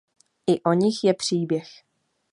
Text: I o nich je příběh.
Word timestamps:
I 0.53 0.59
o 0.63 0.73
nich 0.73 1.03
je 1.03 1.13
příběh. 1.13 1.67